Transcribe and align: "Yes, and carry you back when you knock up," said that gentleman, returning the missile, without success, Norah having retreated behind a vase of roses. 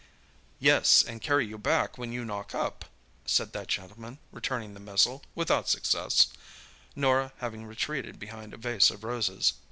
"Yes, 0.59 1.03
and 1.03 1.21
carry 1.21 1.45
you 1.45 1.59
back 1.59 1.95
when 1.95 2.11
you 2.11 2.25
knock 2.25 2.55
up," 2.55 2.85
said 3.27 3.53
that 3.53 3.67
gentleman, 3.67 4.17
returning 4.31 4.73
the 4.73 4.79
missile, 4.79 5.21
without 5.35 5.69
success, 5.69 6.29
Norah 6.95 7.33
having 7.37 7.65
retreated 7.65 8.17
behind 8.17 8.51
a 8.51 8.57
vase 8.57 8.89
of 8.89 9.03
roses. 9.03 9.53